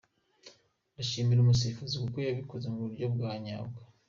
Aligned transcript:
Ndashimira 0.93 1.39
umusifuzi 1.41 1.95
kuko 2.03 2.17
yabikoze 2.27 2.65
mu 2.73 2.79
buryo 2.85 3.05
bwa 3.15 3.31
nyabwo. 3.43 3.81